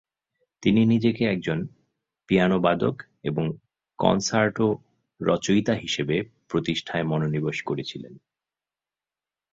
[0.63, 1.59] তিনি নিজেকে একজন
[2.29, 2.95] পিয়ানোবাদক
[3.23, 3.45] এবং
[3.99, 4.67] কন্সার্টো
[5.21, 6.15] রচয়িতা হিসেবে
[6.47, 8.13] প্রতিষ্ঠায় মনোনিবেশ করেছিলেন।